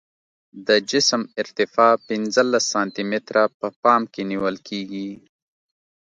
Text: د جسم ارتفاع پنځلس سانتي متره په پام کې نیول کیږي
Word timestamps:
د 0.67 0.69
جسم 0.91 1.21
ارتفاع 1.41 1.93
پنځلس 2.07 2.63
سانتي 2.73 3.03
متره 3.11 3.43
په 3.59 3.67
پام 3.83 4.01
کې 4.13 4.21
نیول 4.31 4.55
کیږي 4.67 5.09